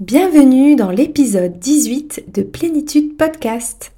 [0.00, 3.92] Bienvenue dans l'épisode 18 de Plénitude Podcast.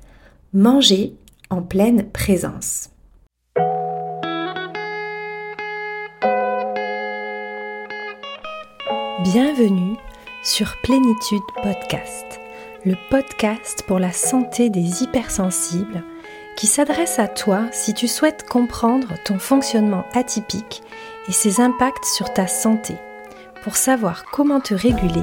[0.53, 1.15] Manger
[1.49, 2.91] en pleine présence.
[9.23, 9.97] Bienvenue
[10.43, 12.41] sur Plénitude Podcast,
[12.85, 16.03] le podcast pour la santé des hypersensibles
[16.57, 20.83] qui s'adresse à toi si tu souhaites comprendre ton fonctionnement atypique
[21.29, 22.97] et ses impacts sur ta santé,
[23.63, 25.23] pour savoir comment te réguler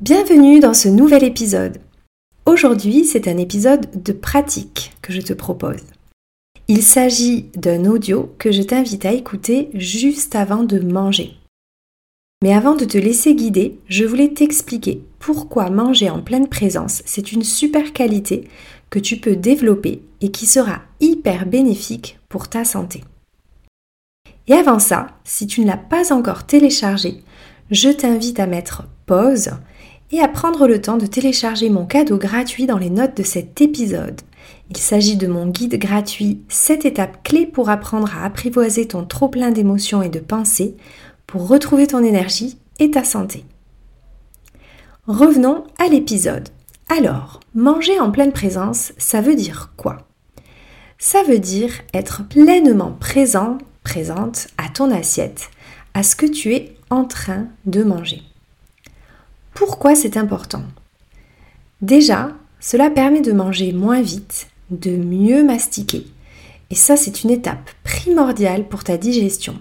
[0.00, 1.76] Bienvenue dans ce nouvel épisode.
[2.46, 5.82] Aujourd'hui, c'est un épisode de pratique que je te propose.
[6.68, 11.34] Il s'agit d'un audio que je t'invite à écouter juste avant de manger.
[12.42, 17.32] Mais avant de te laisser guider, je voulais t'expliquer pourquoi manger en pleine présence, c'est
[17.32, 18.48] une super qualité
[18.88, 23.04] que tu peux développer et qui sera hyper bénéfique pour ta santé.
[24.46, 27.22] Et avant ça, si tu ne l'as pas encore téléchargé,
[27.70, 29.50] je t'invite à mettre pause
[30.10, 33.60] et à prendre le temps de télécharger mon cadeau gratuit dans les notes de cet
[33.60, 34.20] épisode.
[34.70, 39.50] Il s'agit de mon guide gratuit 7 étapes clés pour apprendre à apprivoiser ton trop-plein
[39.50, 40.76] d'émotions et de pensées
[41.26, 43.44] pour retrouver ton énergie et ta santé.
[45.06, 46.48] Revenons à l'épisode.
[46.88, 50.08] Alors, manger en pleine présence, ça veut dire quoi?
[50.98, 55.50] Ça veut dire être pleinement présent, présente à ton assiette,
[55.94, 58.22] à ce que tu es en train de manger.
[59.60, 60.62] Pourquoi c'est important
[61.82, 66.06] Déjà, cela permet de manger moins vite, de mieux mastiquer.
[66.70, 69.60] Et ça, c'est une étape primordiale pour ta digestion.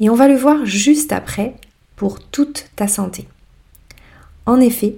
[0.00, 1.54] Et on va le voir juste après
[1.94, 3.28] pour toute ta santé.
[4.46, 4.96] En effet,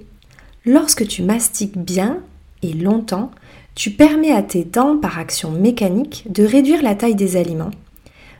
[0.65, 2.23] lorsque tu mastiques bien
[2.63, 3.29] et longtemps,
[3.75, 7.71] tu permets à tes dents par action mécanique de réduire la taille des aliments,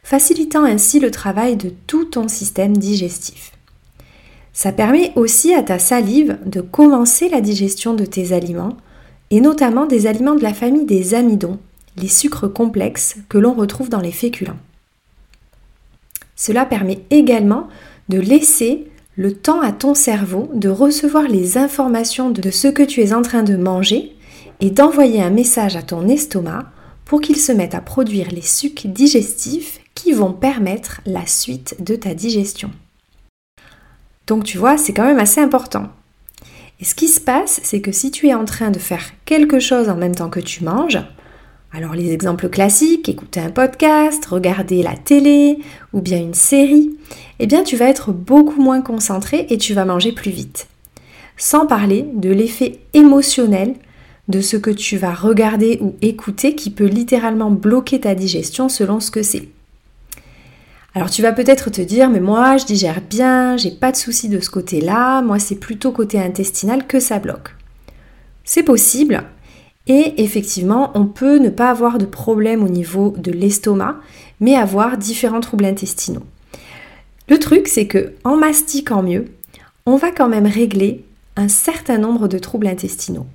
[0.02, 3.52] facilitant ainsi le travail de tout ton système digestif.
[4.54, 8.76] Ça permet aussi à ta salive de commencer la digestion de tes aliments,
[9.32, 11.60] et notamment des aliments de la famille des amidons,
[11.98, 14.58] les sucres complexes que l'on retrouve dans les féculents.
[16.36, 17.68] Cela permet également
[18.08, 23.02] de laisser le temps à ton cerveau de recevoir les informations de ce que tu
[23.02, 24.16] es en train de manger
[24.62, 26.72] et d'envoyer un message à ton estomac
[27.06, 31.96] pour qu'il se mette à produire les sucs digestifs qui vont permettre la suite de
[31.96, 32.72] ta digestion.
[34.30, 35.88] Donc tu vois, c'est quand même assez important.
[36.80, 39.60] Et ce qui se passe, c'est que si tu es en train de faire quelque
[39.60, 41.00] chose en même temps que tu manges,
[41.74, 45.58] alors les exemples classiques, écouter un podcast, regarder la télé
[45.94, 46.96] ou bien une série,
[47.40, 50.68] eh bien tu vas être beaucoup moins concentré et tu vas manger plus vite.
[51.36, 53.74] Sans parler de l'effet émotionnel
[54.28, 59.00] de ce que tu vas regarder ou écouter qui peut littéralement bloquer ta digestion selon
[59.00, 59.50] ce que c'est.
[60.96, 64.30] Alors tu vas peut-être te dire, mais moi je digère bien, j'ai pas de soucis
[64.30, 67.56] de ce côté-là, moi c'est plutôt côté intestinal que ça bloque.
[68.44, 69.24] C'est possible,
[69.90, 73.98] et effectivement, on peut ne pas avoir de problème au niveau de l'estomac,
[74.40, 76.24] mais avoir différents troubles intestinaux.
[77.28, 79.26] Le truc, c'est que en mastiquant mieux,
[79.88, 81.04] on va quand même régler
[81.36, 83.26] un certain nombre de troubles intestinaux.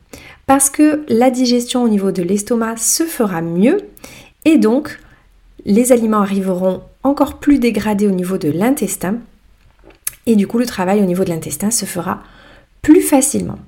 [0.46, 3.78] Parce que la digestion au niveau de l'estomac se fera mieux
[4.44, 5.00] et donc
[5.64, 9.16] les aliments arriveront encore plus dégradés au niveau de l'intestin
[10.26, 12.22] et du coup le travail au niveau de l'intestin se fera
[12.82, 13.58] plus facilement.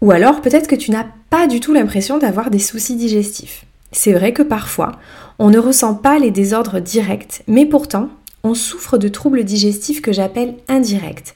[0.00, 3.64] Ou alors peut-être que tu n'as pas du tout l'impression d'avoir des soucis digestifs.
[3.92, 4.92] C'est vrai que parfois
[5.38, 8.10] on ne ressent pas les désordres directs, mais pourtant
[8.44, 11.34] on souffre de troubles digestifs que j'appelle indirects.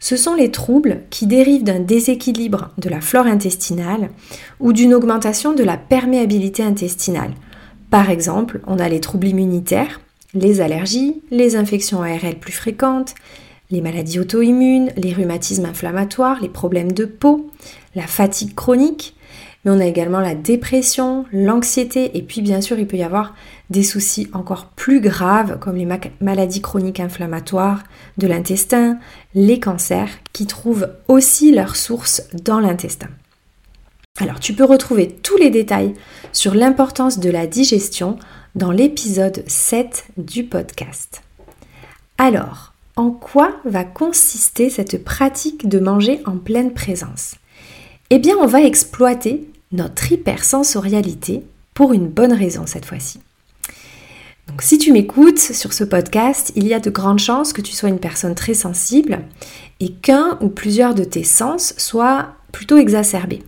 [0.00, 4.10] Ce sont les troubles qui dérivent d'un déséquilibre de la flore intestinale
[4.60, 7.32] ou d'une augmentation de la perméabilité intestinale,
[7.94, 10.00] par exemple, on a les troubles immunitaires,
[10.34, 13.14] les allergies, les infections ARL plus fréquentes,
[13.70, 17.48] les maladies auto-immunes, les rhumatismes inflammatoires, les problèmes de peau,
[17.94, 19.14] la fatigue chronique,
[19.64, 23.32] mais on a également la dépression, l'anxiété, et puis bien sûr il peut y avoir
[23.70, 25.86] des soucis encore plus graves comme les
[26.20, 27.84] maladies chroniques inflammatoires
[28.18, 28.98] de l'intestin,
[29.36, 33.10] les cancers, qui trouvent aussi leur source dans l'intestin.
[34.20, 35.94] Alors tu peux retrouver tous les détails
[36.34, 38.18] sur l'importance de la digestion
[38.54, 41.22] dans l'épisode 7 du podcast.
[42.18, 47.36] Alors, en quoi va consister cette pratique de manger en pleine présence?
[48.10, 51.42] Eh bien, on va exploiter notre hypersensorialité
[51.72, 53.20] pour une bonne raison cette fois-ci.
[54.48, 57.72] Donc si tu m'écoutes sur ce podcast, il y a de grandes chances que tu
[57.72, 59.20] sois une personne très sensible
[59.80, 63.42] et qu'un ou plusieurs de tes sens soient plutôt exacerbés.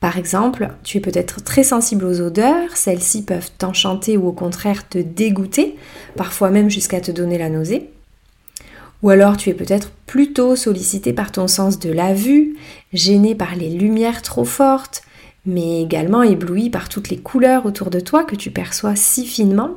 [0.00, 4.88] Par exemple, tu es peut-être très sensible aux odeurs, celles-ci peuvent t'enchanter ou au contraire
[4.88, 5.76] te dégoûter,
[6.16, 7.90] parfois même jusqu'à te donner la nausée.
[9.02, 12.56] Ou alors tu es peut-être plutôt sollicité par ton sens de la vue,
[12.92, 15.02] gêné par les lumières trop fortes,
[15.46, 19.70] mais également ébloui par toutes les couleurs autour de toi que tu perçois si finement.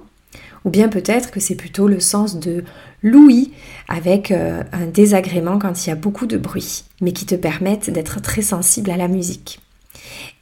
[0.66, 2.64] Ou bien peut-être que c'est plutôt le sens de
[3.02, 3.52] l'ouïe
[3.88, 7.90] avec euh, un désagrément quand il y a beaucoup de bruit, mais qui te permettent
[7.90, 9.60] d'être très sensible à la musique.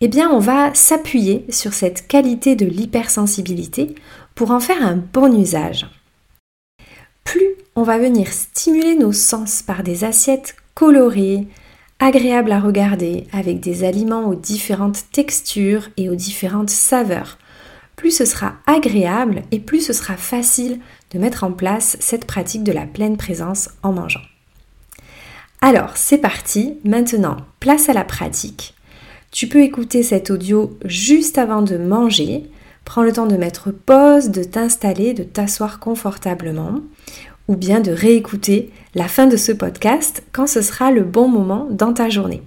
[0.01, 3.95] Eh bien, on va s'appuyer sur cette qualité de l'hypersensibilité
[4.35, 5.87] pour en faire un bon usage.
[7.23, 11.47] Plus on va venir stimuler nos sens par des assiettes colorées,
[11.99, 17.37] agréables à regarder, avec des aliments aux différentes textures et aux différentes saveurs,
[17.99, 20.79] plus ce sera agréable et plus ce sera facile
[21.11, 24.21] de mettre en place cette pratique de la pleine présence en mangeant.
[25.59, 28.73] Alors, c'est parti, maintenant, place à la pratique.
[29.31, 32.49] Tu peux écouter cet audio juste avant de manger.
[32.83, 36.81] Prends le temps de mettre pause, de t'installer, de t'asseoir confortablement
[37.47, 41.67] ou bien de réécouter la fin de ce podcast quand ce sera le bon moment
[41.71, 42.43] dans ta journée.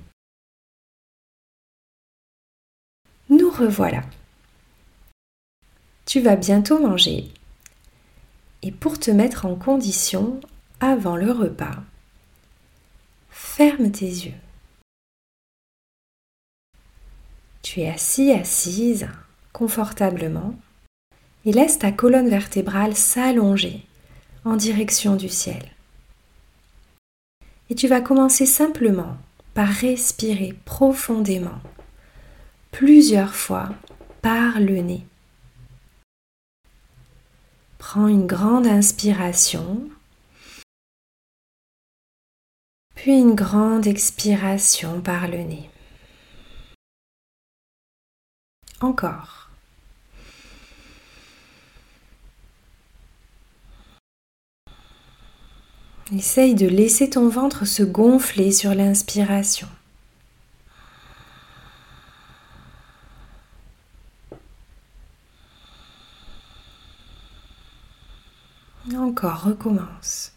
[3.29, 4.03] Nous revoilà.
[6.07, 7.25] Tu vas bientôt manger.
[8.63, 10.41] Et pour te mettre en condition
[10.81, 11.83] avant le repas,
[13.31, 14.42] ferme tes yeux.
[17.63, 19.09] Tu es assis, assise,
[19.53, 20.55] confortablement,
[21.45, 23.85] et laisse ta colonne vertébrale s'allonger
[24.45, 25.63] en direction du ciel.
[27.71, 29.17] Et tu vas commencer simplement
[29.55, 31.61] par respirer profondément,
[32.71, 33.71] plusieurs fois
[34.21, 35.05] par le nez.
[37.79, 39.89] Prends une grande inspiration,
[42.95, 45.72] puis une grande expiration par le nez.
[48.83, 49.49] Encore.
[56.13, 59.69] Essaye de laisser ton ventre se gonfler sur l'inspiration.
[68.97, 70.33] Encore, recommence.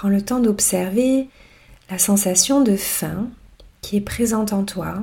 [0.00, 1.28] Prends le temps d'observer
[1.90, 3.28] la sensation de faim
[3.82, 5.02] qui est présente en toi.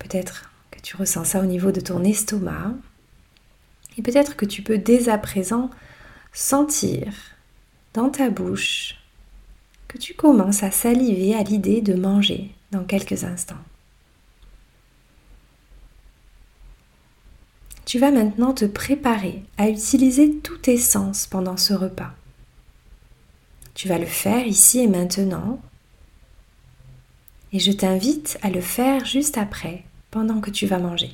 [0.00, 2.72] Peut-être que tu ressens ça au niveau de ton estomac.
[3.96, 5.70] Et peut-être que tu peux dès à présent
[6.32, 7.12] sentir
[7.94, 8.96] dans ta bouche
[9.86, 13.62] que tu commences à saliver à l'idée de manger dans quelques instants.
[17.84, 22.12] Tu vas maintenant te préparer à utiliser tous tes sens pendant ce repas.
[23.80, 25.58] Tu vas le faire ici et maintenant.
[27.50, 31.12] Et je t'invite à le faire juste après, pendant que tu vas manger.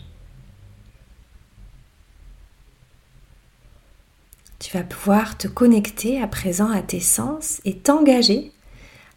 [4.58, 8.50] Tu vas pouvoir te connecter à présent à tes sens et t'engager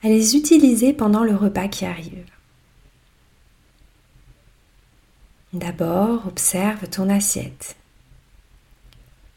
[0.04, 2.30] à les utiliser pendant le repas qui arrive.
[5.54, 7.78] D'abord, observe ton assiette.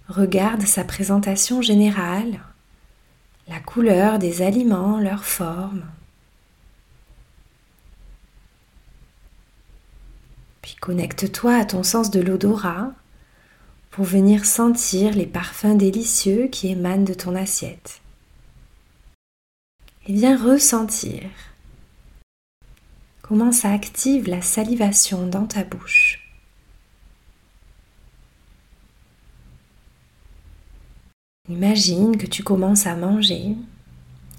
[0.07, 2.43] Regarde sa présentation générale
[3.53, 5.85] la couleur des aliments, leur forme.
[10.63, 12.93] Puis connecte-toi à ton sens de l'odorat
[13.91, 18.01] pour venir sentir les parfums délicieux qui émanent de ton assiette.
[20.07, 21.25] Et viens ressentir
[23.21, 26.22] comment ça active la salivation dans ta bouche.
[31.53, 33.55] Imagine que tu commences à manger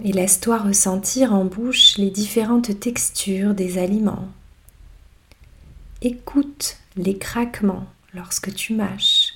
[0.04, 4.30] et laisse-toi ressentir en bouche les différentes textures des aliments.
[6.02, 9.36] Écoute les craquements lorsque tu mâches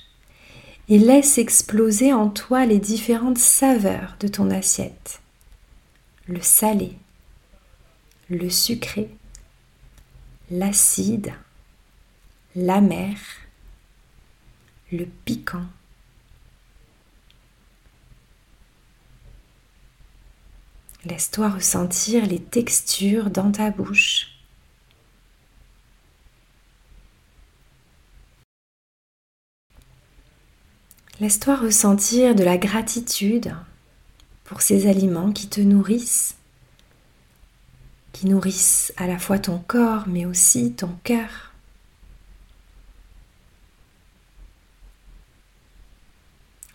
[0.88, 5.20] et laisse exploser en toi les différentes saveurs de ton assiette.
[6.26, 6.98] Le salé,
[8.28, 9.08] le sucré,
[10.50, 11.32] l'acide,
[12.56, 13.20] l'amer,
[14.90, 15.66] le piquant.
[21.04, 24.28] Laisse-toi ressentir les textures dans ta bouche.
[31.20, 33.54] Laisse-toi ressentir de la gratitude
[34.44, 36.36] pour ces aliments qui te nourrissent,
[38.12, 41.52] qui nourrissent à la fois ton corps mais aussi ton cœur.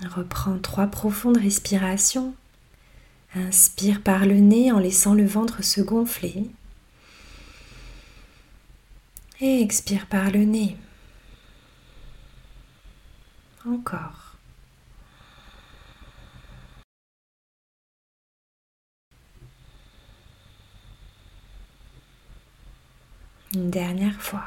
[0.02, 2.36] Reprends trois profondes respirations.
[3.36, 6.46] Inspire par le nez en laissant le ventre se gonfler.
[9.42, 10.78] Et expire par le nez.
[13.66, 14.36] Encore.
[23.54, 24.44] Une dernière fois.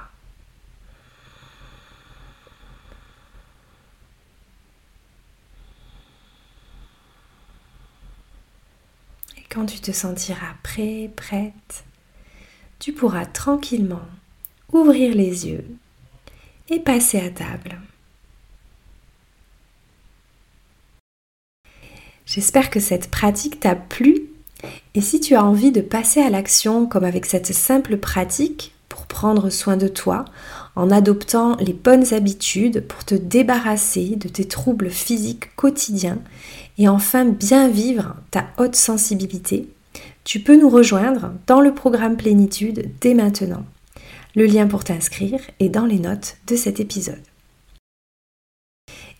[9.37, 11.85] Et quand tu te sentiras prêt, prête,
[12.81, 14.03] tu pourras tranquillement
[14.73, 15.65] ouvrir les yeux
[16.69, 17.81] et passer à table.
[22.25, 24.23] J'espère que cette pratique t'a plu
[24.95, 28.75] et si tu as envie de passer à l'action comme avec cette simple pratique,
[29.17, 30.27] prendre soin de toi
[30.75, 36.19] en adoptant les bonnes habitudes pour te débarrasser de tes troubles physiques quotidiens
[36.77, 39.69] et enfin bien vivre ta haute sensibilité,
[40.27, 43.65] tu peux nous rejoindre dans le programme Plénitude dès maintenant.
[44.35, 47.23] Le lien pour t'inscrire est dans les notes de cet épisode.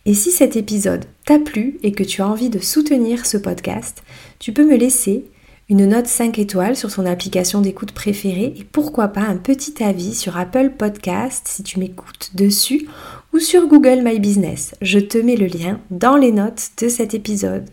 [0.05, 4.03] Et si cet épisode t'a plu et que tu as envie de soutenir ce podcast,
[4.39, 5.23] tu peux me laisser
[5.69, 10.13] une note 5 étoiles sur ton application d'écoute préférée et pourquoi pas un petit avis
[10.13, 12.85] sur Apple Podcast si tu m'écoutes dessus
[13.33, 14.75] ou sur Google My Business.
[14.81, 17.69] Je te mets le lien dans les notes de cet épisode.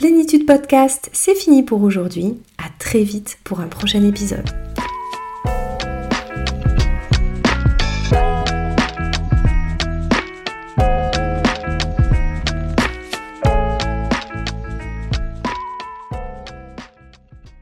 [0.00, 2.40] Plénitude Podcast, c'est fini pour aujourd'hui.
[2.56, 4.48] À très vite pour un prochain épisode.